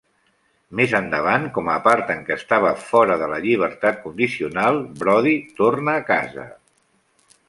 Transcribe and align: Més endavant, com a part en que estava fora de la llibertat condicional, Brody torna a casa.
Més 0.77 0.93
endavant, 0.99 1.43
com 1.57 1.67
a 1.73 1.75
part 1.87 2.09
en 2.13 2.23
que 2.29 2.37
estava 2.39 2.71
fora 2.87 3.17
de 3.23 3.27
la 3.33 3.37
llibertat 3.45 3.99
condicional, 4.07 4.81
Brody 5.03 5.35
torna 5.61 5.95
a 6.01 6.07
casa. 6.09 6.47